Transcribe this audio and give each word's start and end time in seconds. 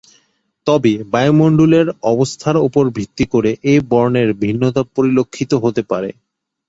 তবে, 0.67 0.93
বায়ুমণ্ডলের 1.11 1.87
অবস্থার 2.11 2.57
উপর 2.67 2.83
ভিত্তি 2.97 3.25
করে 3.33 3.51
এ 3.63 3.75
বর্ণের 3.91 4.29
ভিন্নতা 4.41 4.81
পরিলক্ষিত 4.95 5.51
হতে 5.63 5.81
পারে। 5.91 6.09